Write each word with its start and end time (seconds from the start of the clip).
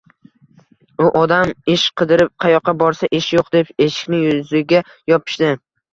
U 1.07 1.09
odam 1.19 1.51
ish 1.73 1.83
qidirib 2.01 2.31
qayoqqa 2.45 2.75
borsa, 2.79 3.11
ish 3.19 3.27
yo`q 3.39 3.45
deb 3.57 3.71
eshikni 3.89 4.23
yuziga 4.25 4.81
yopishdi 5.13 5.53